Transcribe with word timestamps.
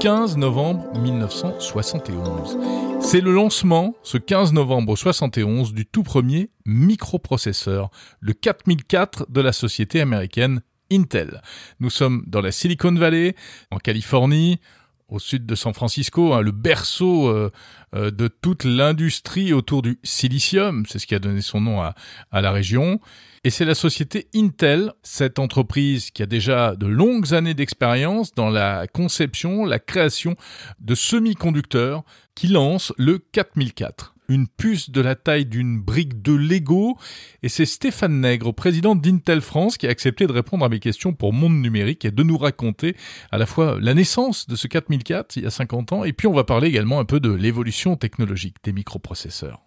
15 0.00 0.36
novembre 0.36 0.96
1971. 1.00 2.56
C'est 3.00 3.20
le 3.20 3.32
lancement, 3.32 3.96
ce 4.04 4.16
15 4.16 4.52
novembre 4.52 4.94
71, 4.96 5.72
du 5.72 5.86
tout 5.86 6.04
premier 6.04 6.50
microprocesseur, 6.66 7.90
le 8.20 8.32
4004 8.32 9.26
de 9.28 9.40
la 9.40 9.52
société 9.52 10.00
américaine 10.00 10.62
Intel. 10.92 11.42
Nous 11.80 11.90
sommes 11.90 12.22
dans 12.28 12.40
la 12.40 12.52
Silicon 12.52 12.94
Valley, 12.94 13.34
en 13.72 13.78
Californie, 13.78 14.60
au 15.08 15.18
sud 15.18 15.46
de 15.46 15.54
San 15.54 15.72
Francisco, 15.72 16.34
hein, 16.34 16.42
le 16.42 16.52
berceau 16.52 17.28
euh, 17.28 17.50
euh, 17.94 18.10
de 18.10 18.28
toute 18.28 18.64
l'industrie 18.64 19.52
autour 19.52 19.82
du 19.82 19.98
silicium, 20.02 20.84
c'est 20.86 20.98
ce 20.98 21.06
qui 21.06 21.14
a 21.14 21.18
donné 21.18 21.40
son 21.40 21.60
nom 21.60 21.80
à, 21.80 21.94
à 22.30 22.40
la 22.40 22.52
région. 22.52 23.00
Et 23.44 23.50
c'est 23.50 23.64
la 23.64 23.74
société 23.74 24.28
Intel, 24.34 24.92
cette 25.02 25.38
entreprise 25.38 26.10
qui 26.10 26.22
a 26.22 26.26
déjà 26.26 26.76
de 26.76 26.86
longues 26.86 27.32
années 27.32 27.54
d'expérience 27.54 28.34
dans 28.34 28.50
la 28.50 28.86
conception, 28.86 29.64
la 29.64 29.78
création 29.78 30.36
de 30.80 30.94
semi-conducteurs, 30.94 32.02
qui 32.34 32.48
lance 32.48 32.92
le 32.98 33.18
4004 33.18 34.14
une 34.28 34.46
puce 34.46 34.90
de 34.90 35.00
la 35.00 35.14
taille 35.14 35.46
d'une 35.46 35.80
brique 35.80 36.22
de 36.22 36.32
Lego. 36.32 36.96
Et 37.42 37.48
c'est 37.48 37.66
Stéphane 37.66 38.20
Nègre, 38.20 38.52
président 38.52 38.94
d'Intel 38.94 39.40
France, 39.40 39.78
qui 39.78 39.86
a 39.86 39.90
accepté 39.90 40.26
de 40.26 40.32
répondre 40.32 40.64
à 40.64 40.68
mes 40.68 40.80
questions 40.80 41.14
pour 41.14 41.32
Monde 41.32 41.60
Numérique 41.60 42.04
et 42.04 42.10
de 42.10 42.22
nous 42.22 42.36
raconter 42.36 42.94
à 43.32 43.38
la 43.38 43.46
fois 43.46 43.78
la 43.80 43.94
naissance 43.94 44.46
de 44.46 44.56
ce 44.56 44.66
4004 44.66 45.36
il 45.36 45.44
y 45.44 45.46
a 45.46 45.50
50 45.50 45.92
ans, 45.92 46.04
et 46.04 46.12
puis 46.12 46.26
on 46.26 46.34
va 46.34 46.44
parler 46.44 46.68
également 46.68 47.00
un 47.00 47.04
peu 47.04 47.20
de 47.20 47.32
l'évolution 47.32 47.96
technologique 47.96 48.56
des 48.64 48.72
microprocesseurs. 48.72 49.60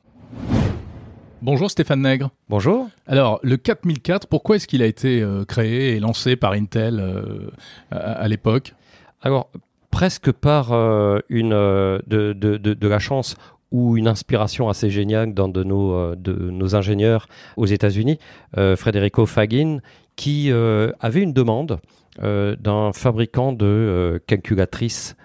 Bonjour 1.42 1.72
Stéphane 1.72 2.02
Nègre. 2.02 2.30
Bonjour. 2.50 2.88
Alors, 3.08 3.40
le 3.42 3.58
4004, 3.58 4.28
pourquoi 4.28 4.58
est-ce 4.58 4.68
qu'il 4.68 4.84
a 4.84 4.86
été 4.86 5.22
euh, 5.22 5.44
créé 5.44 5.96
et 5.96 6.00
lancé 6.00 6.36
par 6.36 6.52
Intel 6.52 7.00
euh, 7.00 7.50
à, 7.90 8.28
l'époque? 8.28 8.76
Alors, 9.24 9.50
presque 9.90 10.32
par 10.32 10.72
euh, 10.72 11.18
une, 11.30 11.50
de, 11.50 12.02
de, 12.06 12.58
de, 12.58 12.88
la 12.88 13.00
chance 13.00 13.36
ou 13.72 13.98
une 13.98 14.08
inspiration 14.08 14.70
assez 14.70 14.90
géniale 14.90 15.34
d'un 15.34 15.48
de 15.48 15.64
nos, 15.64 15.94
euh, 15.94 16.16
de 16.16 16.34
nos 16.34 16.76
ingénieurs 16.76 17.28
aux 17.58 17.66
États-Unis, 17.66 18.20
euh, 18.58 18.76
Federico 18.76 19.26
Fagin, 19.26 19.80
qui 20.16 20.52
euh, 20.52 20.92
avait 21.00 21.22
une 21.22 21.34
demande 21.34 21.80
d'un 22.20 22.92
fabricant 22.94 23.54
de 23.54 24.22
calculatrices 24.28 25.16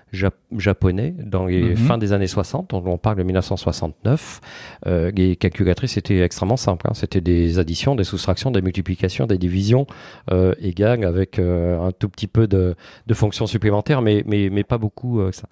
japonais 0.57 1.15
dans 1.19 1.47
les 1.47 1.71
mhm. 1.71 1.77
fins 1.77 1.99
des 1.99 2.13
années 2.13 2.27
60, 2.27 2.73
on 2.73 2.99
parle 2.99 3.17
de 3.17 3.23
1969. 3.23 4.41
Euh, 4.87 5.11
les 5.15 5.37
calculatrices 5.37 5.97
étaient 5.97 6.21
extrêmement 6.21 6.57
simples. 6.57 6.87
Hein. 6.89 6.95
C'était 6.95 7.21
des 7.21 7.59
additions, 7.59 7.95
des 7.95 8.05
soustractions, 8.05 8.51
des 8.51 8.63
multiplications, 8.63 9.27
des 9.27 9.39
divisions 9.39 9.87
euh, 10.31 10.55
égales 10.61 11.05
avec 11.05 11.39
euh, 11.39 11.81
un 11.81 11.93
tout 11.93 12.09
petit 12.09 12.29
peu 12.29 12.47
de, 12.47 12.75
de, 13.07 13.15
fonctions 13.15 13.47
supplémentaires, 13.47 14.01
mais, 14.03 14.23
mais, 14.27 14.49
mais 14.51 14.65
pas 14.65 14.79
beaucoup. 14.79 15.21
Euh, 15.21 15.33
ça. 15.33 15.49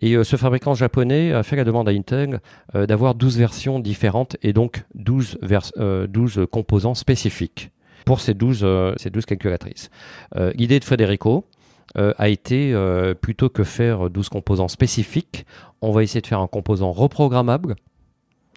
Et 0.00 0.22
ce 0.22 0.36
fabricant 0.36 0.74
japonais 0.74 1.32
a 1.32 1.42
fait 1.42 1.56
la 1.56 1.64
demande 1.64 1.88
à 1.88 1.92
Intel 1.92 2.40
d'avoir 2.74 3.14
12 3.14 3.38
versions 3.38 3.80
différentes 3.80 4.36
et 4.42 4.52
donc 4.52 4.84
12, 4.94 5.38
12 6.08 6.46
composants 6.50 6.94
spécifiques 6.94 7.70
pour 8.06 8.20
ces 8.20 8.32
12, 8.32 8.94
ces 8.96 9.10
12 9.10 9.26
calculatrices. 9.26 9.90
L'idée 10.54 10.78
de 10.78 10.84
Federico, 10.84 11.44
euh, 11.96 12.12
a 12.18 12.28
été, 12.28 12.74
euh, 12.74 13.14
plutôt 13.14 13.48
que 13.48 13.64
faire 13.64 14.10
12 14.10 14.28
composants 14.28 14.68
spécifiques, 14.68 15.46
on 15.80 15.92
va 15.92 16.02
essayer 16.02 16.20
de 16.20 16.26
faire 16.26 16.40
un 16.40 16.46
composant 16.46 16.92
reprogrammable, 16.92 17.76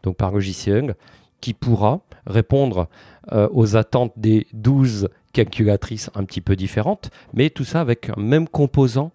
donc 0.03 0.17
par 0.17 0.31
logiciel, 0.31 0.95
qui 1.39 1.53
pourra 1.53 2.01
répondre 2.27 2.89
euh, 3.31 3.47
aux 3.53 3.77
attentes 3.77 4.11
des 4.17 4.45
12 4.53 5.07
calculatrices 5.31 6.09
un 6.15 6.25
petit 6.25 6.41
peu 6.41 6.57
différentes, 6.57 7.11
mais 7.33 7.49
tout 7.49 7.63
ça 7.63 7.79
avec 7.79 8.09
un 8.09 8.19
même 8.19 8.47
composant 8.47 9.13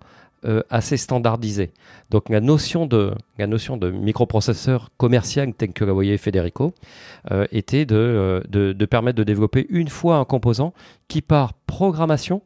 assez 0.70 0.96
standardisé. 0.96 1.72
Donc 2.10 2.28
la 2.28 2.40
notion 2.40 2.86
de, 2.86 3.12
la 3.38 3.46
notion 3.46 3.76
de 3.76 3.90
microprocesseur 3.90 4.90
commercial 4.96 5.54
tel 5.54 5.72
que 5.72 5.84
l'a 5.84 5.92
voyait 5.92 6.16
Federico 6.18 6.74
était 7.50 7.86
de, 7.86 8.42
de, 8.48 8.72
de, 8.72 8.86
permettre 8.86 9.16
de 9.16 9.24
développer 9.24 9.66
une 9.70 9.88
fois 9.88 10.16
un 10.16 10.24
composant 10.24 10.74
qui 11.08 11.22
par 11.22 11.54
programmation 11.54 12.42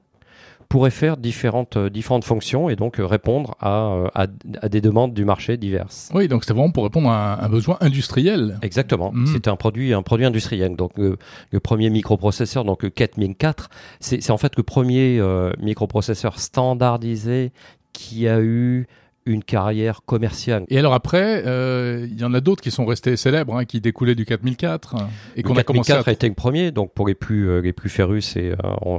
pourrait 0.69 0.91
faire 0.91 1.17
différentes, 1.17 1.77
euh, 1.77 1.91
différentes 1.91 2.25
fonctions 2.25 2.69
et 2.69 2.77
donc 2.77 3.01
euh, 3.01 3.07
répondre 3.07 3.57
à, 3.61 3.93
euh, 3.93 4.09
à, 4.15 4.27
à, 4.61 4.69
des 4.69 4.81
demandes 4.81 5.15
du 5.15 5.25
marché 5.25 5.57
diverses. 5.57 6.11
Oui, 6.15 6.29
donc 6.29 6.45
c'était 6.45 6.53
vraiment 6.53 6.71
pour 6.71 6.85
répondre 6.85 7.09
à 7.09 7.43
un, 7.43 7.49
besoin 7.49 7.79
industriel. 7.81 8.59
Exactement. 8.63 9.11
Hmm. 9.13 9.27
C'était 9.27 9.49
un 9.49 9.57
produit, 9.57 9.95
un 9.95 10.03
produit 10.03 10.27
industriel. 10.27 10.77
Donc 10.77 10.93
le, 10.97 11.17
premier 11.61 11.91
microprocesseur, 11.91 12.65
donc 12.65 12.83
le 12.83 12.91
4004, 12.91 13.71
c'est 14.01 14.31
en 14.31 14.39
fait 14.39 14.57
le 14.57 14.63
premier 14.63 15.21
microprocesseur 15.59 16.39
standardisé 16.39 17.53
qui 17.99 18.29
a 18.29 18.41
eu 18.41 18.87
une 19.27 19.43
carrière 19.43 20.03
commerciale. 20.07 20.65
Et 20.69 20.79
alors 20.79 20.95
après, 20.95 21.43
euh, 21.47 22.07
il 22.09 22.19
y 22.19 22.25
en 22.25 22.33
a 22.33 22.41
d'autres 22.41 22.63
qui 22.63 22.71
sont 22.71 22.87
restés 22.87 23.17
célèbres, 23.17 23.57
hein, 23.57 23.65
qui 23.65 23.81
découlaient 23.81 24.15
du 24.15 24.25
4004 24.25 24.95
et 25.37 25.43
qu'on 25.43 25.57
a 25.57 25.65
commencé. 25.65 25.89
4004 25.89 26.09
a 26.09 26.13
été 26.13 26.29
le 26.29 26.35
premier, 26.35 26.71
donc 26.71 26.93
pour 26.95 27.09
les 27.09 27.17
plus 27.17 27.51
euh, 27.51 27.61
les 27.61 27.73
plus 27.73 27.91
férus, 27.91 28.37
euh, 28.37 28.55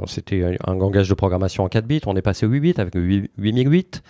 c'était 0.06 0.58
un 0.68 0.76
langage 0.76 1.08
de 1.08 1.14
programmation 1.14 1.64
en 1.64 1.70
4 1.70 1.88
bits. 1.88 2.02
On 2.06 2.16
est 2.18 2.22
passé 2.22 2.46
au 2.46 2.50
8 2.50 2.60
bits 2.60 2.74
avec 2.78 2.94
le 2.94 3.02
8008, 3.38 4.04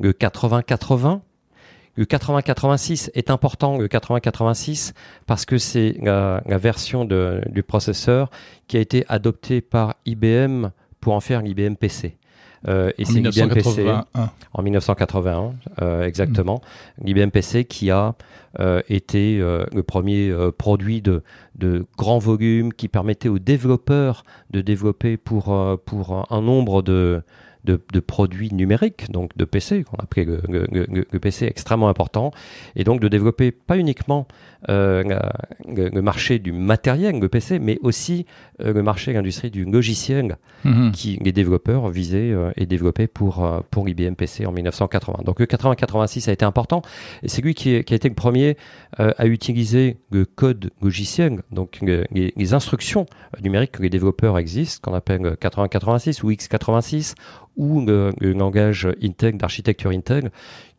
le 0.00 0.12
8080. 0.12 1.22
Le 1.94 2.04
8086 2.04 3.10
est 3.14 3.30
important, 3.30 3.78
le 3.78 3.84
8086, 3.84 4.94
parce 5.26 5.44
que 5.44 5.58
c'est 5.58 5.94
la, 6.02 6.42
la, 6.46 6.58
version 6.58 7.04
de, 7.04 7.42
du 7.48 7.62
processeur 7.62 8.30
qui 8.66 8.78
a 8.78 8.80
été 8.80 9.04
adoptée 9.08 9.60
par 9.60 9.94
IBM 10.06 10.68
pour 11.00 11.12
en 11.12 11.20
faire 11.20 11.42
l'IBM 11.42 11.74
PC. 11.74 12.16
Euh, 12.68 12.90
et 12.98 13.04
c'est 13.04 13.20
l'IBM 13.20 13.48
PC 13.48 13.86
en 14.52 14.62
1981, 14.62 15.54
euh, 15.80 16.04
exactement. 16.04 16.60
L'IBM 17.02 17.30
PC 17.30 17.64
qui 17.64 17.90
a 17.90 18.14
euh, 18.60 18.82
été 18.88 19.38
le 19.38 19.82
premier 19.82 20.32
produit 20.58 21.02
de, 21.02 21.22
de 21.56 21.86
grand 21.96 22.18
volume 22.18 22.72
qui 22.72 22.88
permettait 22.88 23.28
aux 23.28 23.38
développeurs 23.38 24.24
de 24.50 24.60
développer 24.60 25.16
pour, 25.16 25.56
pour 25.84 26.26
un 26.30 26.40
nombre 26.40 26.82
de, 26.82 27.22
de, 27.64 27.80
de, 27.92 28.00
produits 28.00 28.52
numériques, 28.52 29.10
donc 29.10 29.36
de 29.36 29.44
PC, 29.44 29.84
qu'on 29.84 29.96
appelait 29.98 30.24
le, 30.24 30.42
le, 30.48 30.66
le, 30.70 31.18
PC 31.20 31.46
extrêmement 31.46 31.88
important, 31.88 32.32
et 32.76 32.84
donc 32.84 33.00
de 33.00 33.08
développer 33.08 33.52
pas 33.52 33.78
uniquement 33.78 34.26
euh, 34.68 35.02
le, 35.66 36.02
marché 36.02 36.38
du 36.38 36.52
matériel, 36.52 37.18
le 37.18 37.28
PC, 37.28 37.58
mais 37.58 37.78
aussi 37.82 38.26
euh, 38.60 38.72
le 38.72 38.82
marché, 38.82 39.12
l'industrie 39.12 39.50
du 39.50 39.64
logiciel, 39.64 40.36
mhm. 40.64 40.92
qui 40.92 41.18
les 41.22 41.32
développeurs 41.32 41.88
visaient 41.88 42.30
euh, 42.30 42.52
et 42.56 42.66
développaient 42.66 43.08
pour, 43.08 43.48
pour 43.70 43.88
IBM 43.88 44.14
PC 44.14 44.46
en 44.46 44.52
1980. 44.52 45.24
Donc 45.24 45.40
le 45.40 45.46
80-86 45.46 46.28
a 46.28 46.32
été 46.32 46.44
important, 46.44 46.82
et 47.22 47.28
c'est 47.28 47.42
lui 47.42 47.54
qui, 47.54 47.82
qui, 47.84 47.92
a 47.92 47.96
été 47.96 48.08
le 48.08 48.14
premier 48.14 48.56
à 48.98 49.26
utiliser 49.26 49.96
le 50.10 50.24
code 50.24 50.70
logiciel, 50.82 51.42
donc 51.50 51.78
les, 51.82 52.32
les, 52.36 52.54
instructions 52.54 53.06
numériques 53.42 53.72
que 53.72 53.82
les 53.82 53.90
développeurs 53.90 54.38
existent, 54.38 54.90
qu'on 54.90 54.96
appelle 54.96 55.22
80-86 55.40 56.22
ou 56.22 56.30
X86, 56.30 57.14
ou 57.56 57.84
le 57.84 58.32
langage 58.32 58.88
Intel, 59.02 59.36
d'architecture 59.36 59.90
Intel, 59.90 60.30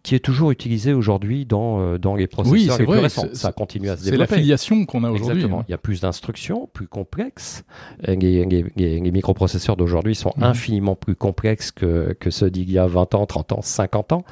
qui 0.04 0.16
est 0.16 0.20
toujours 0.20 0.52
utilisé 0.52 0.94
aujourd'hui 0.94 1.46
dans, 1.46 1.80
euh, 1.80 1.98
dans 1.98 2.16
les 2.16 2.28
processeurs 2.28 2.78
les 2.78 2.86
plus 2.86 3.00
récents. 3.00 3.28
Ça 3.34 3.54
continue 3.54 3.90
à 3.90 3.96
se 3.96 4.04
développer. 4.04 4.28
C'est 4.28 4.36
l'affiliation 4.36 4.86
qu'on 4.86 5.06
a 5.06 5.10
aujourd'hui. 5.10 5.38
Exactement. 5.38 5.60
Hein. 5.62 5.66
Il 5.70 5.72
y 5.72 5.76
a 5.76 5.78
plus 5.78 6.02
d'instructions, 6.02 6.70
plus 6.74 6.88
complexes. 6.88 7.64
Les, 8.06 8.46
les, 8.46 8.66
les, 8.76 9.12
microprocesseurs 9.12 9.78
d'aujourd'hui 9.78 10.16
sont 10.16 10.34
mmh. 10.36 10.44
infiniment 10.44 10.96
plus 10.96 11.16
complexes 11.16 11.72
que, 11.72 12.16
que 12.20 12.30
ceux 12.30 12.52
d'il 12.52 12.70
y 12.70 12.78
a 12.78 12.86
20 12.86 13.16
ans, 13.16 13.26
30 13.26 13.54
ans, 13.54 13.62
50 13.62 14.12
ans. 14.12 14.26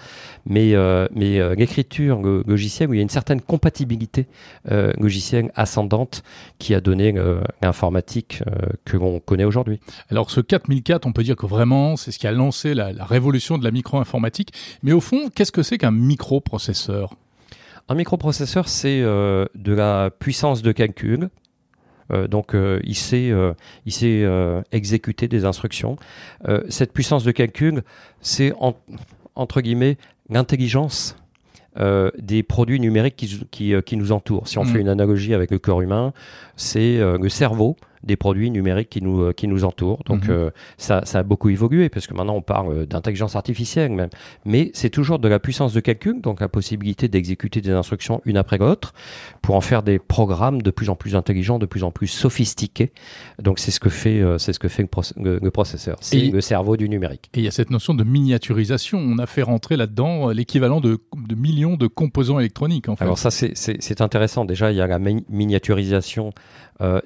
Mais, 0.46 0.74
euh, 0.74 1.08
mais 1.14 1.40
euh, 1.40 1.56
l'écriture 1.56 2.22
logicielle, 2.22 2.90
où 2.90 2.94
il 2.94 2.98
y 2.98 3.00
a 3.00 3.04
une 3.04 3.10
certaine 3.10 3.42
compatibilité 3.42 4.28
euh, 4.72 4.92
logicielle 4.98 5.52
ascendante 5.56 6.24
qui 6.60 6.74
a 6.76 6.82
donné 6.82 7.14
l'informatique 7.62 8.44
que 8.86 8.98
l'on 8.98 9.20
connaît 9.20 9.44
aujourd'hui. 9.44 9.80
Alors 10.10 10.32
ce 10.32 10.42
4004, 10.42 11.06
on 11.06 11.14
peut 11.14 11.24
dire 11.24 11.36
que 11.36 11.46
vraiment, 11.46 11.96
c'est 11.96 12.12
ce 12.12 12.20
qui 12.20 12.28
a 12.28 12.32
lancé 12.32 12.74
la, 12.74 12.92
la 12.92 13.06
révolution 13.06 13.58
de 13.58 13.64
la 13.64 13.72
micro-informatique. 13.72 14.52
Mais 14.84 14.92
au 14.92 15.02
fond, 15.02 15.30
qu'est-ce 15.34 15.52
que 15.52 15.61
c'est 15.64 15.78
qu'un 15.78 15.92
microprocesseur? 15.92 17.16
Un 17.90 17.96
microprocesseur, 17.96 18.70
c'est 18.70 19.02
euh, 19.02 19.46
de 19.56 19.74
la 19.74 20.12
puissance 20.12 20.62
de 20.62 20.72
calcul. 20.72 21.30
Euh, 22.12 22.28
donc, 22.28 22.56
euh, 22.56 22.80
il 22.84 22.96
sait, 22.96 23.32
il 23.86 23.92
sait 23.92 24.26
exécuter 24.72 25.28
des 25.28 25.46
instructions. 25.46 25.98
cette 26.70 26.94
puissance 26.94 27.24
de 27.24 27.32
calcul, 27.32 27.84
c'est 28.22 28.54
entre 29.36 29.62
guillemets 29.62 29.98
l'intelligence 30.30 31.18
des 31.78 32.44
produits 32.44 32.80
numériques 32.80 33.16
qui, 33.16 33.48
qui, 33.50 33.74
qui, 33.86 33.98
nous 33.98 34.12
entourent. 34.12 34.48
Si 34.48 34.58
on 34.58 34.64
mm. 34.64 34.68
fait 34.68 34.80
une 34.80 34.90
analogie 34.90 35.34
avec 35.34 35.52
le 35.52 35.60
corps 35.60 35.82
humain, 35.82 36.14
c'est 36.56 36.98
le 36.98 37.30
cerveau 37.30 37.78
des 38.04 38.16
produits 38.16 38.50
numériques 38.52 38.90
qui 38.90 39.02
nous, 39.02 39.22
euh, 39.22 39.34
qui 39.34 39.48
nous 39.48 39.64
entourent. 39.64 40.02
Donc 40.06 40.26
Mhm. 40.26 40.32
euh, 40.32 40.50
ça, 40.78 41.02
ça 41.06 41.20
a 41.20 41.24
beaucoup 41.24 41.50
évolué, 41.50 41.90
parce 41.90 42.08
que 42.08 42.14
maintenant 42.14 42.36
on 42.36 42.42
parle 42.42 42.74
euh, 42.74 42.86
d'intelligence 42.86 43.36
artificielle 43.36 43.92
même. 43.92 44.10
Mais 44.46 44.72
c'est 44.74 44.90
toujours 44.90 45.20
de 45.20 45.28
la 45.28 45.40
puissance 45.40 45.74
de 45.74 45.80
calcul, 45.80 46.22
donc 46.22 46.42
la 46.42 46.48
possibilité 46.50 47.08
d'exécuter 47.08 47.62
des 47.62 47.72
instructions 47.72 48.22
une 48.26 48.38
après 48.38 48.58
l'autre, 48.58 48.94
pour 49.42 49.56
en 49.56 49.62
faire 49.62 49.84
des 49.84 50.00
programmes 50.00 50.62
de 50.62 50.72
plus 50.72 50.90
en 50.90 50.96
plus 50.96 51.16
intelligents, 51.16 51.60
de 51.60 51.66
plus 51.66 51.84
en 51.84 51.92
plus 51.92 52.08
sophistiqués. 52.08 52.92
Donc 53.42 53.60
c'est 53.60 53.72
ce 53.72 53.80
que 53.80 53.90
fait, 53.90 54.20
euh, 54.22 54.38
c'est 54.38 54.54
ce 54.54 54.60
que 54.60 54.68
fait 54.68 54.82
le, 54.84 54.88
proce- 54.88 55.14
le- 55.22 55.40
le 55.42 55.52
processeur. 55.52 55.98
C'est 56.02 56.30
le 56.30 56.42
cerveau 56.42 56.78
du 56.78 56.90
numérique. 56.90 57.30
Et 57.34 57.40
il 57.40 57.44
y 57.44 57.48
a 57.48 57.52
cette 57.52 57.70
notion 57.72 57.94
de 57.94 58.04
miniaturisation. 58.04 58.98
On 59.00 59.18
a 59.20 59.26
fait 59.26 59.42
rentrer 59.44 59.78
là-dedans 59.78 60.30
l'équivalent 60.30 60.82
de, 60.82 60.98
de 61.28 61.36
millions 61.36 61.76
de 61.78 61.88
composants 61.88 62.40
électroniques, 62.40 62.90
en 62.90 62.96
fait. 62.96 63.04
Alors 63.04 63.18
ça, 63.18 63.32
c'est- 63.32 63.56
intéressant. 64.02 64.46
Déjà, 64.46 64.72
il 64.72 64.78
y 64.78 64.82
a 64.82 64.88
la 64.88 65.00
mi- 65.00 65.26
miniaturisation 65.30 66.32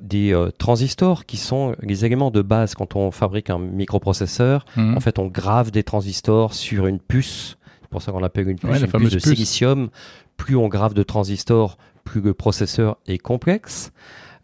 des 0.01 0.33
euh, 0.33 0.51
transistors 0.57 1.25
qui 1.25 1.38
sont 1.38 1.75
les 1.81 2.06
éléments 2.06 2.31
de 2.31 2.42
base 2.42 2.75
quand 2.75 2.95
on 2.95 3.12
fabrique 3.12 3.50
un 3.50 3.60
microprocesseur. 3.60 4.66
Mhm. 4.77 4.95
En 4.95 5.00
fait, 5.00 5.19
on 5.19 5.27
grave 5.27 5.72
des 5.72 5.83
transistors 5.83 6.54
sur 6.54 6.88
une 6.88 7.00
puce. 7.00 7.57
C'est 7.81 7.89
pour 7.89 8.01
ça 8.01 8.12
qu'on 8.12 8.24
appelle 8.24 8.50
une 8.50 8.57
puce, 8.60 8.69
Ouais, 8.69 8.80
une 8.80 8.88
puce 8.88 9.10
de 9.12 9.16
puce. 9.16 9.24
silicium. 9.24 9.89
Plus 10.38 10.56
on 10.56 10.68
grave 10.68 10.94
de 10.94 11.04
transistors, 11.04 11.77
plus 12.04 12.22
le 12.22 12.33
processeur 12.33 12.98
est 13.07 13.18
complexe. 13.18 13.92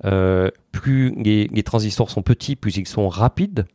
Euh, 0.06 0.50
plus 0.72 1.14
les, 1.22 1.48
les 1.48 1.64
transistors 1.64 2.10
sont 2.10 2.22
petits, 2.24 2.56
plus 2.56 2.76
ils 2.78 2.88
sont 2.88 3.08
rapides. 3.08 3.66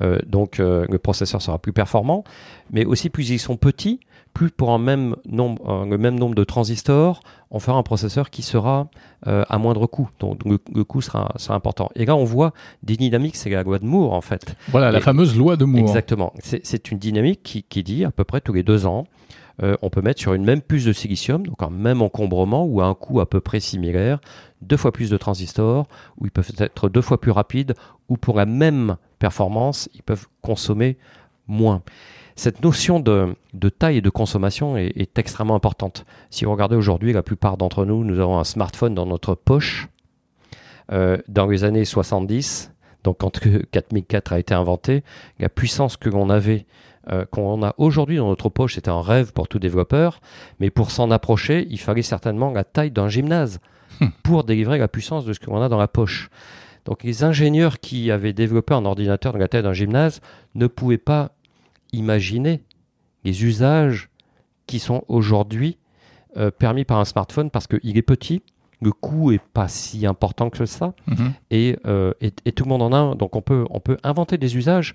Euh, 0.00 0.18
donc 0.26 0.58
euh, 0.58 0.86
le 0.88 0.98
processeur 0.98 1.42
sera 1.42 1.58
plus 1.58 1.72
performant. 1.72 2.24
Mais 2.70 2.84
aussi 2.84 3.10
plus 3.10 3.30
ils 3.30 3.38
sont 3.38 3.56
petits, 3.56 4.00
plus 4.32 4.50
pour 4.50 4.70
un 4.70 4.78
même 4.78 5.16
nombre, 5.26 5.62
euh, 5.68 5.84
le 5.84 5.98
même 5.98 6.18
nombre 6.18 6.34
de 6.34 6.44
transistors, 6.44 7.20
on 7.50 7.58
fera 7.58 7.76
un 7.76 7.82
processeur 7.82 8.30
qui 8.30 8.42
sera 8.42 8.88
à 9.24 9.58
moindre 9.58 9.86
coût. 9.86 10.08
Donc 10.18 10.44
le, 10.44 10.58
le 10.74 10.84
coût 10.84 11.00
sera, 11.00 11.32
sera 11.36 11.54
important. 11.54 11.90
Et 11.94 12.06
là, 12.06 12.16
on 12.16 12.24
voit 12.24 12.52
des 12.82 12.96
dynamiques, 12.96 13.36
c'est 13.36 13.50
la 13.50 13.62
loi 13.62 13.78
de 13.78 13.84
Moore 13.84 14.14
en 14.14 14.20
fait. 14.20 14.56
Voilà, 14.68 14.90
la 14.90 15.00
fameuse 15.00 15.36
loi 15.36 15.56
de 15.56 15.64
Moore. 15.64 15.80
Exactement. 15.80 16.32
C'est 16.40 16.64
c'est 16.64 16.90
une 16.90 16.98
dynamique 16.98 17.42
qui, 17.42 17.62
qui 17.62 17.82
dit 17.82 18.04
à 18.04 18.10
peu 18.10 18.24
près 18.24 18.40
tous 18.40 18.54
les 18.54 18.62
deux 18.62 18.86
ans, 18.86 19.04
euh, 19.62 19.76
on 19.82 19.90
peut 19.90 20.00
mettre 20.00 20.20
sur 20.20 20.34
une 20.34 20.44
même 20.44 20.62
puce 20.62 20.84
de 20.84 20.92
silicium, 20.92 21.46
donc 21.46 21.62
un 21.62 21.70
même 21.70 22.02
encombrement 22.02 22.64
ou 22.64 22.80
à 22.80 22.86
un 22.86 22.94
coût 22.94 23.20
à 23.20 23.28
peu 23.28 23.40
près 23.40 23.60
similaire, 23.60 24.18
deux 24.60 24.76
fois 24.76 24.92
plus 24.92 25.10
de 25.10 25.16
transistors, 25.16 25.86
ou 26.18 26.26
ils 26.26 26.30
peuvent 26.30 26.50
être 26.58 26.88
deux 26.88 27.02
fois 27.02 27.20
plus 27.20 27.30
rapides, 27.30 27.74
ou 28.08 28.16
pour 28.16 28.36
la 28.36 28.46
même 28.46 28.96
performance, 29.22 29.88
ils 29.94 30.02
peuvent 30.02 30.26
consommer 30.42 30.98
moins. 31.46 31.82
Cette 32.34 32.60
notion 32.64 32.98
de, 32.98 33.36
de 33.54 33.68
taille 33.68 33.98
et 33.98 34.00
de 34.00 34.10
consommation 34.10 34.76
est, 34.76 34.92
est 34.96 35.16
extrêmement 35.16 35.54
importante. 35.54 36.04
Si 36.30 36.44
vous 36.44 36.50
regardez 36.50 36.74
aujourd'hui, 36.74 37.12
la 37.12 37.22
plupart 37.22 37.56
d'entre 37.56 37.84
nous, 37.84 38.02
nous 38.02 38.18
avons 38.18 38.38
un 38.40 38.44
smartphone 38.44 38.94
dans 38.94 39.06
notre 39.06 39.36
poche. 39.36 39.88
Euh, 40.90 41.18
dans 41.28 41.46
les 41.46 41.62
années 41.62 41.84
70, 41.84 42.72
donc 43.04 43.18
quand 43.18 43.38
que 43.38 43.64
4004 43.70 44.32
a 44.32 44.38
été 44.40 44.54
inventé, 44.54 45.04
la 45.38 45.48
puissance 45.48 45.96
que 45.96 46.08
l'on 46.08 46.28
avait, 46.28 46.66
euh, 47.12 47.24
qu'on 47.30 47.62
a 47.62 47.74
aujourd'hui 47.78 48.16
dans 48.16 48.28
notre 48.28 48.48
poche, 48.48 48.74
c'était 48.74 48.90
un 48.90 49.02
rêve 49.02 49.32
pour 49.32 49.46
tout 49.46 49.60
développeur. 49.60 50.20
Mais 50.58 50.70
pour 50.70 50.90
s'en 50.90 51.12
approcher, 51.12 51.68
il 51.70 51.78
fallait 51.78 52.02
certainement 52.02 52.50
la 52.50 52.64
taille 52.64 52.90
d'un 52.90 53.08
gymnase 53.08 53.60
Hmm. 54.00 54.08
pour 54.22 54.44
délivrer 54.44 54.78
la 54.78 54.88
puissance 54.88 55.24
de 55.24 55.32
ce 55.32 55.40
que 55.40 55.46
l'on 55.46 55.62
a 55.62 55.68
dans 55.68 55.78
la 55.78 55.88
poche. 55.88 56.30
Donc 56.84 57.04
les 57.04 57.24
ingénieurs 57.24 57.78
qui 57.80 58.10
avaient 58.10 58.32
développé 58.32 58.74
un 58.74 58.84
ordinateur 58.84 59.32
de 59.32 59.38
la 59.38 59.48
taille 59.48 59.62
d'un 59.62 59.72
gymnase 59.72 60.20
ne 60.54 60.66
pouvaient 60.66 60.98
pas 60.98 61.32
imaginer 61.92 62.62
les 63.24 63.44
usages 63.44 64.08
qui 64.66 64.78
sont 64.78 65.04
aujourd'hui 65.08 65.78
euh, 66.36 66.50
permis 66.50 66.84
par 66.84 66.98
un 66.98 67.04
smartphone 67.04 67.50
parce 67.50 67.66
qu'il 67.66 67.96
est 67.96 68.02
petit, 68.02 68.42
le 68.80 68.90
coût 68.90 69.30
est 69.32 69.40
pas 69.52 69.68
si 69.68 70.06
important 70.06 70.50
que 70.50 70.64
ça 70.66 70.94
Mhm. 71.06 71.32
et, 71.50 71.76
euh, 71.86 72.12
et, 72.20 72.32
et 72.46 72.52
tout 72.52 72.64
le 72.64 72.70
monde 72.70 72.82
en 72.82 72.92
a 72.92 72.96
un. 72.96 73.14
Donc 73.14 73.36
on 73.36 73.42
peut, 73.42 73.64
on 73.70 73.80
peut 73.80 73.96
inventer 74.02 74.38
des 74.38 74.56
usages 74.56 74.94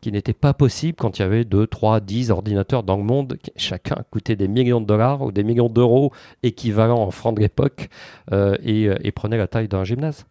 qui 0.00 0.12
n'étaient 0.12 0.34
pas 0.34 0.52
possibles 0.52 0.96
quand 0.96 1.18
il 1.18 1.22
y 1.22 1.24
avait 1.24 1.44
2, 1.44 1.66
3, 1.66 2.00
10 2.00 2.30
ordinateurs 2.30 2.82
dans 2.82 2.96
le 2.98 3.02
monde. 3.02 3.38
qui 3.42 3.50
Chacun 3.56 3.96
coûtait 4.10 4.36
des 4.36 4.46
millions 4.48 4.80
de 4.82 4.86
dollars 4.86 5.22
ou 5.22 5.32
des 5.32 5.42
millions 5.42 5.70
d'euros 5.70 6.12
équivalents 6.42 7.02
en 7.02 7.10
francs 7.10 7.34
de 7.34 7.40
l'époque 7.40 7.88
euh, 8.30 8.54
et, 8.62 8.90
et 9.02 9.10
prenait 9.12 9.38
la 9.38 9.46
taille 9.48 9.66
d'un 9.68 9.82
gymnase. 9.82 10.26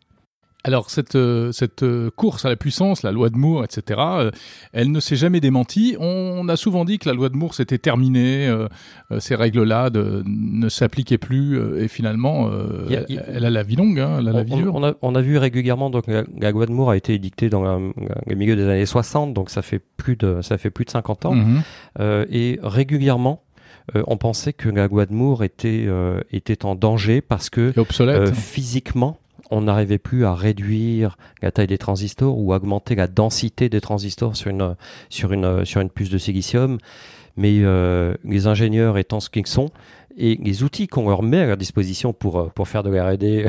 Alors, 0.65 0.89
cette, 0.89 1.15
euh, 1.15 1.51
cette 1.51 1.83
euh, 1.83 2.09
course 2.15 2.45
à 2.45 2.49
la 2.49 2.55
puissance, 2.55 3.03
la 3.03 3.11
loi 3.11 3.29
de 3.29 3.35
Moore, 3.35 3.65
etc., 3.65 3.99
euh, 3.99 4.31
elle 4.71 4.91
ne 4.93 4.99
s'est 5.01 5.17
jamais 5.17 5.41
démentie. 5.41 5.97
On 5.99 6.47
a 6.47 6.55
souvent 6.55 6.85
dit 6.85 6.99
que 6.99 7.09
la 7.09 7.13
loi 7.13 7.27
de 7.27 7.35
Moore 7.35 7.53
s'était 7.53 7.77
terminée, 7.77 8.47
euh, 8.47 8.67
euh, 9.11 9.19
ces 9.19 9.35
règles-là 9.35 9.89
ne 9.93 10.69
s'appliquaient 10.69 11.17
plus, 11.17 11.57
euh, 11.59 11.83
et 11.83 11.89
finalement, 11.89 12.47
euh, 12.49 12.85
Il 12.87 12.93
y 12.93 12.95
a- 12.95 13.03
il 13.09 13.15
y 13.15 13.17
a- 13.19 13.23
elle 13.27 13.43
a 13.45 13.49
la 13.49 13.63
vie 13.63 13.75
longue, 13.75 13.99
hein, 13.99 14.17
elle 14.19 14.29
a 14.29 14.31
la 14.31 14.39
On, 14.39 14.43
vie 14.45 14.53
on- 14.53 14.57
dure. 14.57 14.75
on 14.75 14.83
a, 14.85 14.93
on 15.01 15.15
a 15.15 15.21
vu 15.21 15.37
régulièrement, 15.37 15.89
donc 15.89 16.07
la, 16.07 16.23
la 16.39 16.51
loi 16.51 16.65
de 16.65 16.71
Moore 16.71 16.91
a 16.91 16.97
été 16.97 17.13
édictée 17.13 17.49
dans 17.49 17.61
la- 17.61 17.79
la- 17.97 18.21
le 18.25 18.35
milieu 18.35 18.55
des 18.55 18.63
années 18.63 18.85
60, 18.85 19.33
donc 19.33 19.49
ça 19.49 19.61
fait 19.63 19.79
plus 19.97 20.15
de, 20.15 20.41
ça 20.41 20.57
fait 20.57 20.69
plus 20.69 20.85
de 20.85 20.91
50 20.91 21.25
ans. 21.25 21.33
Mhm. 21.35 21.61
Euh, 21.99 22.25
et 22.29 22.59
régulièrement, 22.63 23.43
euh, 23.97 24.03
on 24.07 24.15
pensait 24.15 24.53
que 24.53 24.69
la 24.69 24.87
loi 24.87 25.05
de 25.05 25.13
Moore 25.13 25.43
était, 25.43 25.83
euh, 25.87 26.21
était 26.31 26.63
en 26.65 26.75
danger 26.75 27.19
parce 27.19 27.49
que 27.49 27.77
obsolète. 27.77 28.29
Euh, 28.29 28.33
physiquement, 28.33 29.17
on 29.53 29.61
n'arrivait 29.61 29.97
plus 29.99 30.25
à 30.25 30.33
réduire 30.33 31.17
la 31.41 31.51
taille 31.51 31.67
des 31.67 31.77
transistors 31.77 32.37
ou 32.37 32.53
augmenter 32.53 32.95
la 32.95 33.07
densité 33.07 33.69
des 33.69 33.81
transistors 33.81 34.35
sur 34.35 34.49
une, 34.49 34.75
sur 35.09 35.31
une, 35.31 35.63
sur 35.65 35.81
une 35.81 35.89
puce 35.89 36.09
de 36.09 36.17
silicium. 36.17 36.77
Mais 37.37 37.59
euh, 37.61 38.13
les 38.23 38.45
ingénieurs 38.47 38.97
étant 38.97 39.19
ce 39.19 39.29
qu'ils 39.29 39.47
sont, 39.47 39.69
et 40.15 40.37
les 40.43 40.61
outils 40.61 40.85
qu'on 40.87 41.09
leur 41.09 41.23
met 41.23 41.39
à 41.39 41.45
leur 41.47 41.57
disposition 41.57 42.13
pour, 42.13 42.39
euh, 42.39 42.51
pour 42.53 42.67
faire 42.67 42.83
de 42.83 42.91
la 42.91 43.09
R&D 43.09 43.47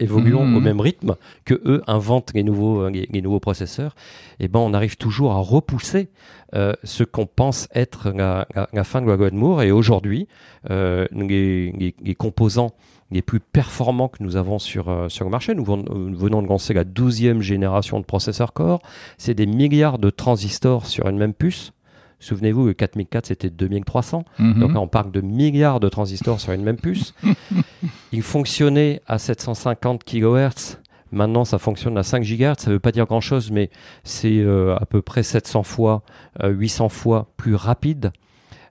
évoluant 0.00 0.40
au 0.56 0.60
même 0.60 0.80
rythme 0.80 1.16
que 1.44 1.60
eux 1.66 1.82
inventent 1.86 2.32
les 2.34 2.42
nouveaux, 2.42 2.88
les, 2.88 3.06
les 3.12 3.20
nouveaux 3.20 3.40
processeurs, 3.40 3.94
et 4.40 4.48
ben 4.48 4.60
on 4.60 4.72
arrive 4.72 4.96
toujours 4.96 5.32
à 5.32 5.38
repousser 5.40 6.08
euh, 6.54 6.72
ce 6.84 7.04
qu'on 7.04 7.26
pense 7.26 7.68
être 7.74 8.10
la, 8.10 8.46
la- 8.54 8.68
la 8.72 8.84
fin 8.84 9.02
de 9.02 9.06
la 9.06 9.16
loi 9.16 9.28
de 9.28 9.36
Moore. 9.36 9.60
Et 9.62 9.70
aujourd'hui, 9.72 10.26
euh, 10.70 11.06
les 11.12 12.14
composants 12.16 12.72
les 13.10 13.22
plus 13.22 13.40
performants 13.40 14.08
que 14.08 14.22
nous 14.22 14.36
avons 14.36 14.58
sur, 14.58 14.88
euh, 14.88 15.08
sur 15.08 15.24
le 15.24 15.30
marché. 15.30 15.54
Nous, 15.54 15.64
ven- 15.64 15.84
nous 15.88 16.16
venons 16.18 16.42
de 16.42 16.48
lancer 16.48 16.74
la 16.74 16.84
12e 16.84 17.40
génération 17.40 18.00
de 18.00 18.04
processeurs 18.04 18.52
Core. 18.52 18.80
C'est 19.18 19.34
des 19.34 19.46
milliards 19.46 19.98
de 19.98 20.10
transistors 20.10 20.86
sur 20.86 21.06
une 21.08 21.16
même 21.16 21.34
puce. 21.34 21.72
Souvenez-vous, 22.18 22.66
le 22.66 22.72
4004, 22.74 23.26
c'était 23.26 23.50
2300. 23.50 24.24
Mhm. 24.38 24.60
Donc 24.60 24.72
là, 24.74 24.80
on 24.80 24.88
parle 24.88 25.12
de 25.12 25.20
milliards 25.20 25.80
de 25.80 25.88
transistors 25.88 26.40
sur 26.40 26.52
une 26.52 26.62
même 26.62 26.78
puce. 26.78 27.14
Il 28.12 28.22
fonctionnait 28.22 29.02
à 29.06 29.18
750 29.18 30.02
kHz. 30.04 30.78
Maintenant, 31.12 31.44
ça 31.44 31.58
fonctionne 31.58 31.96
à 31.98 32.02
5 32.02 32.22
GHz. 32.24 32.54
Ça 32.58 32.70
ne 32.70 32.74
veut 32.74 32.80
pas 32.80 32.90
dire 32.92 33.06
grand-chose, 33.06 33.50
mais 33.50 33.70
c'est 34.02 34.38
euh, 34.38 34.74
à 34.76 34.86
peu 34.86 35.02
près 35.02 35.22
700 35.22 35.62
fois, 35.62 36.02
euh, 36.42 36.48
800 36.48 36.88
fois 36.88 37.28
plus 37.36 37.54
rapide. 37.54 38.10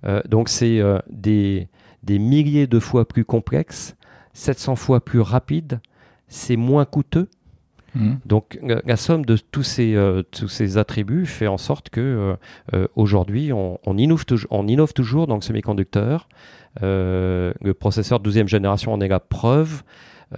Euh, 0.06 0.22
donc, 0.28 0.50
c'est 0.50 0.80
euh, 0.80 1.00
des, 1.10 1.68
des 2.04 2.20
milliers 2.20 2.68
de 2.68 2.80
fois 2.80 3.08
plus 3.08 3.26
complexe, 3.26 3.96
700 4.36 4.76
fois 4.76 5.04
plus 5.04 5.22
rapide. 5.22 5.80
C'est 6.28 6.58
moins 6.58 6.86
coûteux. 6.86 7.30
Mhm. 7.96 8.20
Donc 8.26 8.60
la, 8.62 8.98
somme 8.98 9.26
de 9.26 9.38
tous 9.38 9.64
ces, 9.64 9.96
euh, 9.96 10.22
tous 10.30 10.50
ces 10.50 10.78
attributs 10.78 11.26
fait 11.26 11.48
en 11.48 11.58
sorte 11.58 11.90
que 11.90 12.02
euh, 12.02 12.36
euh, 12.74 12.88
aujourd'hui 12.96 13.54
on, 13.54 13.80
on 13.86 13.98
innove 13.98 14.26
toujours, 14.26 14.52
on 14.52 14.68
innove 14.68 14.94
toujours 14.94 15.27
dans 15.27 15.36
le 15.36 15.42
semi-conducteur. 15.42 16.27
Euh, 16.84 17.54
le 17.62 17.74
processeur 17.74 18.20
12e 18.22 18.48
génération 18.48 18.94
en 18.94 19.00
est 19.00 19.08
la 19.08 19.22
preuve, 19.22 19.84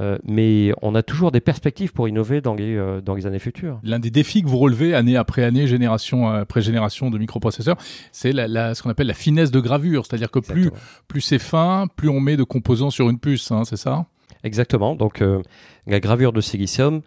euh, 0.02 0.18
mais 0.26 0.72
on 0.82 0.96
a 0.96 1.04
toujours 1.04 1.32
des 1.32 1.40
perspectives 1.42 1.94
pour 1.94 2.08
innover 2.08 2.42
dans 2.42 2.54
les, 2.54 2.76
euh, 2.76 3.02
dans 3.02 3.16
les 3.16 3.26
années 3.26 3.40
futures. 3.40 3.80
L'un 3.84 4.00
des 4.00 4.12
défis 4.12 4.42
que 4.42 4.48
vous 4.48 4.58
relevez 4.58 4.94
année 4.94 5.16
après 5.18 5.44
année, 5.44 5.68
génération 5.68 6.28
après 6.30 6.62
génération 6.62 7.10
de 7.10 7.18
microprocesseurs, 7.18 7.78
c'est 8.12 8.32
la, 8.34 8.48
la- 8.48 8.76
ce 8.76 8.84
qu'on 8.84 8.90
appelle 8.90 9.08
la 9.08 9.14
finesse 9.14 9.52
de 9.52 9.60
gravure. 9.60 10.06
C'est-à-dire 10.06 10.32
que 10.32 10.40
plus, 10.40 10.68
Exactement. 10.68 10.82
plus 11.08 11.22
c'est 11.22 11.40
fin, 11.40 11.88
plus 11.96 12.10
on 12.10 12.20
met 12.20 12.38
de 12.38 12.44
composants 12.44 12.90
sur 12.90 13.10
une 13.10 13.20
puce, 13.20 13.52
hein, 13.52 13.64
c'est 13.66 13.78
ça? 13.78 14.06
Exactement. 14.44 14.96
Donc, 14.96 15.22
euh, 15.22 15.42
la 15.88 16.00
gravure 16.00 16.32
de 16.34 16.42
silicium, 16.42 16.96
euh, 16.96 17.00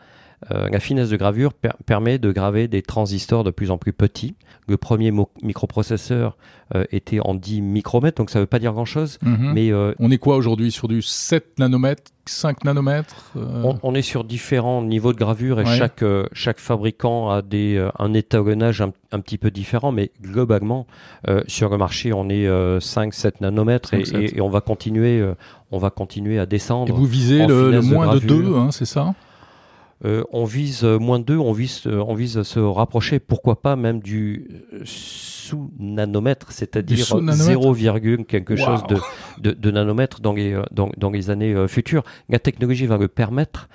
la 0.49 0.80
finesse 0.80 1.11
de 1.11 1.16
gravure 1.16 1.52
per- 1.52 1.70
permet 1.87 2.18
de 2.18 2.32
graver 2.32 2.66
des 2.68 2.82
transistors 2.82 3.44
de 3.44 3.50
plus 3.50 3.70
en 3.70 3.78
plus 3.78 3.92
petits. 3.92 4.35
Le 4.68 4.76
premier 4.76 5.12
microprocesseur 5.42 6.37
euh, 6.75 6.85
était 6.92 7.18
en 7.20 7.35
10 7.35 7.61
micromètres, 7.61 8.16
donc 8.18 8.30
ça 8.30 8.38
ne 8.38 8.42
veut 8.44 8.47
pas 8.47 8.59
dire 8.61 8.73
grand-chose. 8.73 9.18
Mhm. 9.23 9.52
Mais 9.52 9.73
euh, 9.73 9.92
On 9.99 10.11
est 10.11 10.18
quoi 10.18 10.37
aujourd'hui? 10.37 10.70
Sur 10.70 10.88
du 10.88 11.02
7 11.02 11.59
nanomètres 11.59 12.04
5 12.26 12.64
nanomètres 12.64 13.32
euh, 13.37 13.62
on, 13.64 13.78
on 13.82 13.94
est 13.94 14.02
sur 14.02 14.23
différents 14.23 14.82
niveaux 14.82 15.12
de 15.12 15.18
gravure 15.18 15.61
et 15.61 15.64
Ouais. 15.64 15.76
chaque, 15.76 16.02
euh, 16.02 16.25
chaque 16.32 16.59
fabricant 16.61 17.28
a 17.28 17.42
des, 17.42 17.76
euh, 17.76 17.90
un 17.99 18.14
étalonnage 18.14 18.80
un, 18.82 18.92
un 19.11 19.18
petit 19.20 19.37
peu 19.38 19.50
différent, 19.50 19.90
mais 19.90 20.12
globalement, 20.23 20.87
euh, 21.28 21.42
sur 21.49 21.68
le 21.70 21.76
marché, 21.76 22.12
on 22.12 22.28
est 22.28 22.47
5-7 22.78 23.40
nanomètres 23.40 23.94
et, 23.94 24.04
5, 24.04 24.16
7. 24.20 24.32
et- 24.35 24.37
et 24.38 24.40
on 24.40 24.49
va 24.50 24.61
continuer, 24.61 25.20
euh, 25.20 25.35
on 25.73 25.78
va 25.78 25.90
continuer 25.90 26.38
à 26.38 26.44
Et 26.44 26.47
descendre. 26.47 26.94
vous 26.94 27.06
visez 27.06 27.47
le, 27.47 27.70
le 27.73 27.80
finesse 27.80 27.88
de 27.90 27.94
moins 27.94 28.14
de 28.14 28.18
gravure. 28.20 28.50
2, 28.52 28.56
hein, 28.56 28.68
c'est 28.70 28.85
ça? 28.85 29.14
Euh, 30.04 30.25
on 30.33 30.45
vise 30.45 30.83
moins 30.85 31.19
de 31.19 31.25
2, 31.25 31.37
on 31.37 31.52
vise, 31.52 31.87
on 31.87 32.14
vise 32.14 32.38
à 32.38 32.45
se 32.45 32.59
rapprocher, 32.59 33.19
pourquoi 33.19 33.61
pas 33.61 33.76
même 33.76 34.00
du 34.00 34.49
sous-nanomètre, 34.85 36.52
c'est-à-dire 36.52 37.04
0, 37.04 37.75
quelque 38.25 38.57
chose 38.57 38.83
de, 39.38 39.52
de, 39.52 39.71
nanomètre 39.71 40.21
dans 40.21 40.33
les, 40.33 40.61
dans, 40.71 40.90
dans 40.97 41.11
les 41.11 41.28
années 41.28 41.54
futures. 41.69 42.02
La 42.28 42.38
technologie 42.38 42.87
va 42.87 42.97
le 42.97 43.09
permettre, 43.09 43.69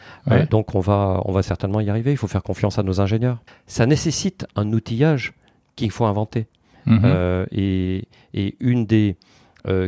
donc 0.49 0.73
on 0.73 0.79
va, 0.79 1.21
on 1.25 1.31
va 1.31 1.43
certainement 1.43 1.79
y 1.79 1.89
arriver, 1.89 2.11
il 2.11 2.17
faut 2.17 2.27
faire 2.27 2.43
confiance 2.43 2.79
à 2.79 2.83
nos 2.83 3.01
ingénieurs. 3.01 3.43
Ça 3.67 3.85
nécessite 3.85 4.47
un 4.55 4.71
outillage 4.73 5.33
qu'il 5.75 5.91
faut 5.91 6.05
inventer. 6.05 6.47
Mhm. 6.87 7.47
et, 7.51 8.07
et, 8.33 8.55
une 8.59 8.85
des 8.85 9.17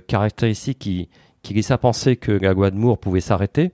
caractéristiques 0.08 0.80
qui, 0.80 1.10
qui 1.48 1.54
laisse 1.54 1.72
à 1.72 1.78
penser 1.78 2.18
que 2.18 2.32
la 2.32 2.54
loi 2.54 2.72
de 2.72 2.76
Moore 2.76 2.98
pouvait 2.98 3.22
s'arrêter, 3.22 3.72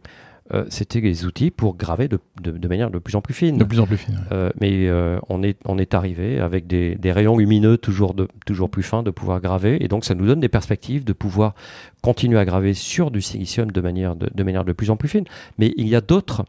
euh, 0.53 0.65
c'était 0.69 0.99
les 0.99 1.25
outils 1.25 1.51
pour 1.51 1.77
graver 1.77 2.09
de, 2.09 2.19
de, 2.41 2.67
manière 2.67 2.91
de 2.91 2.99
plus 2.99 3.15
en 3.15 3.21
plus 3.21 3.33
fine. 3.33 3.57
De 3.57 3.63
plus 3.63 3.79
en 3.79 3.87
plus 3.87 3.97
fine. 3.97 4.19
Euh, 4.33 4.51
mais 4.59 4.87
euh, 4.89 5.17
on, 5.29 5.41
est, 5.41 5.57
on 5.65 5.77
est 5.77 5.93
arrivé 5.93 6.39
avec 6.39 6.67
des, 6.67 6.95
des, 6.95 7.11
rayons 7.13 7.37
lumineux 7.37 7.77
toujours, 7.77 8.13
de, 8.13 8.27
toujours 8.45 8.69
plus 8.69 8.83
fins 8.83 9.03
de 9.03 9.11
pouvoir 9.11 9.39
graver. 9.39 9.83
Et 9.83 9.87
donc, 9.87 10.03
ça 10.03 10.15
nous 10.15 10.25
donne 10.25 10.41
des 10.41 10.49
perspectives 10.49 11.05
de 11.05 11.13
pouvoir 11.13 11.55
continuer 12.01 12.37
à 12.39 12.45
graver 12.45 12.73
sur 12.73 13.09
du 13.09 13.21
silicium 13.21 13.71
de 13.71 13.81
manière 13.81 14.17
de, 14.17 14.29
de 14.33 14.43
manière 14.43 14.65
de 14.65 14.73
plus 14.73 14.89
en 14.89 14.97
plus 14.97 15.07
fine. 15.07 15.23
Mais 15.59 15.73
il 15.77 15.87
y 15.87 15.95
a 15.95 16.01
d'autres 16.01 16.43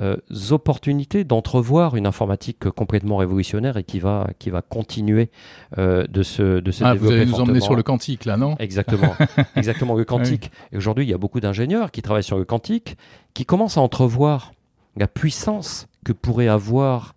euh, 0.00 0.16
opportunités 0.50 1.24
d'entrevoir 1.24 1.96
une 1.96 2.06
informatique 2.06 2.70
complètement 2.70 3.16
révolutionnaire 3.16 3.76
et 3.76 3.84
qui 3.84 3.98
va, 3.98 4.28
qui 4.38 4.50
va 4.50 4.62
continuer 4.62 5.30
euh, 5.76 6.06
de 6.06 6.22
se, 6.22 6.60
de 6.60 6.70
se 6.70 6.84
ah, 6.84 6.92
développer. 6.92 7.14
Vous 7.16 7.20
allez 7.20 7.30
nous 7.30 7.40
emmener 7.40 7.60
sur 7.60 7.74
le 7.74 7.82
quantique, 7.82 8.24
là, 8.24 8.36
non? 8.36 8.56
Exactement. 8.58 9.14
Exactement, 9.56 9.94
le 9.94 10.04
quantique. 10.04 10.50
Et 10.72 10.76
aujourd'hui, 10.76 11.04
il 11.04 11.10
y 11.10 11.14
a 11.14 11.18
beaucoup 11.18 11.40
d'ingénieurs 11.40 11.90
qui 11.90 12.02
travaillent 12.02 12.22
sur 12.22 12.38
le 12.38 12.44
quantique, 12.44 12.96
qui 13.34 13.44
commencent 13.44 13.76
à 13.76 13.80
entrevoir 13.80 14.52
la 14.96 15.08
puissance 15.08 15.88
que 16.04 16.12
pourrait 16.12 16.48
avoir 16.48 17.14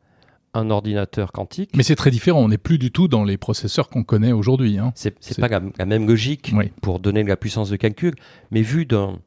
un 0.54 0.70
ordinateur 0.70 1.32
quantique. 1.32 1.72
Mais 1.76 1.84
c'est 1.84 1.96
très 1.96 2.12
différent, 2.12 2.40
on 2.40 2.50
n'est 2.50 2.58
plus 2.58 2.78
du 2.78 2.92
tout 2.92 3.08
dans 3.08 3.24
les 3.24 3.38
processeurs 3.38 3.90
qu'on 3.90 4.04
connaît 4.04 4.32
aujourd'hui. 4.32 4.78
Hein. 4.78 4.92
C'est 4.96 5.40
pas 5.40 5.48
la, 5.48 5.86
même 5.86 6.08
logique 6.08 6.54
pour 6.82 7.00
donner 7.00 7.24
de 7.24 7.30
la 7.30 7.38
puissance 7.38 7.70
de 7.70 7.76
calcul, 7.76 8.16
mais 8.52 8.62
vu 8.62 8.86
d'un 8.86 9.20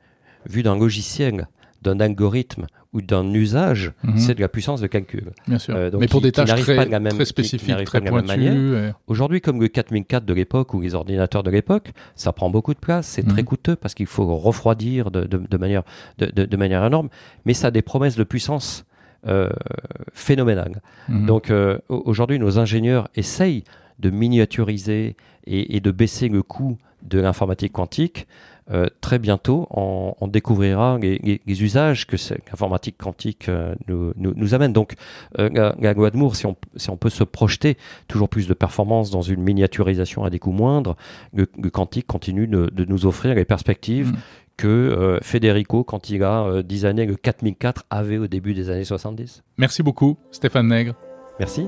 vu 0.46 0.62
d'un 0.62 0.76
logiciel, 0.76 1.49
d'un 1.82 2.00
algorithme 2.00 2.66
ou 2.94 3.02
d'un 3.02 3.28
usage, 3.34 3.92
mhm. 4.04 4.16
c'est 4.16 4.34
de 4.36 4.40
la 4.40 4.48
puissance 4.48 4.80
de 4.80 4.86
calcul. 4.86 5.32
Bien 5.48 5.58
sûr. 5.58 5.74
Euh, 5.76 5.90
mais 5.98 6.06
pour 6.06 6.20
des 6.20 6.32
tâches 6.32 6.48
très, 6.48 6.86
très 6.86 7.24
spécifiques, 7.24 7.84
très 7.84 8.00
pointues. 8.00 8.92
Aujourd'hui, 9.08 9.40
comme 9.40 9.60
le 9.60 9.68
4004 9.68 10.24
de 10.24 10.32
l'époque 10.32 10.72
ou 10.72 10.80
les 10.80 10.94
ordinateurs 10.94 11.42
de 11.42 11.50
l'époque, 11.50 11.92
ça 12.14 12.32
prend 12.32 12.48
beaucoup 12.48 12.72
de 12.72 12.78
place, 12.78 13.06
c'est 13.06 13.24
très 13.24 13.42
mhm. 13.42 13.48
coûteux 13.48 13.76
parce 13.76 13.94
qu'il 13.94 14.06
faut 14.06 14.36
refroidir 14.36 15.10
de, 15.10 15.24
de, 15.24 15.56
manière, 15.56 15.82
de, 16.18 16.56
manière 16.56 16.84
énorme, 16.84 17.08
mais 17.44 17.52
ça 17.52 17.66
a 17.66 17.70
des 17.72 17.82
promesses 17.82 18.16
de 18.16 18.24
puissance 18.24 18.86
euh, 19.26 19.50
phénoménales. 20.12 20.80
Mhm. 21.08 21.26
Donc 21.26 21.50
euh, 21.50 21.78
aujourd'hui, 21.88 22.38
nos 22.38 22.58
ingénieurs 22.60 23.08
essayent 23.16 23.64
de 23.98 24.10
miniaturiser 24.10 25.16
et, 25.46 25.76
et 25.76 25.80
de 25.80 25.90
baisser 25.90 26.28
le 26.28 26.42
coût 26.42 26.78
de 27.02 27.18
l'informatique 27.18 27.72
quantique 27.72 28.26
euh, 28.71 28.87
très 29.00 29.18
bientôt, 29.18 29.66
on, 29.71 30.26
découvrira 30.26 30.99
les, 30.99 31.40
usages 31.62 32.06
que 32.06 32.16
l'informatique 32.50 32.97
quantique 32.97 33.49
euh, 33.49 33.75
nous, 33.87 34.54
amène. 34.54 34.73
Donc, 34.73 34.94
euh, 35.38 35.73
si 36.33 36.47
on, 36.47 36.56
si 36.76 36.90
on 36.90 36.97
peut 36.97 37.11
se 37.11 37.25
projeter 37.25 37.76
toujours 38.09 38.28
plus 38.28 38.49
de 38.49 38.54
performance 38.54 39.11
dans 39.11 39.23
une 39.23 39.42
miniaturisation 39.42 40.25
à 40.25 40.30
des 40.30 40.38
coûts 40.38 40.52
moindres, 40.52 40.97
le, 41.35 41.47
quantique 41.47 42.06
continue 42.06 42.47
de, 42.47 42.85
nous 42.85 43.06
offrir 43.06 43.35
les 43.35 43.44
perspectives 43.44 44.12
mm. 44.12 44.16
que 44.56 45.18
Federico, 45.23 45.85
quand 45.85 46.11
il 46.11 46.23
a 46.23 46.62
10 46.62 46.87
années, 46.87 47.06
le 47.06 47.16
4004 47.16 47.85
avait 47.90 48.18
au 48.18 48.26
début 48.26 48.54
des 48.54 48.71
années 48.71 48.85
70. 48.85 49.42
Merci 49.59 49.83
beaucoup, 49.83 50.16
Stéphane 50.30 50.68
Nègre. 50.68 50.94
Merci. 51.38 51.66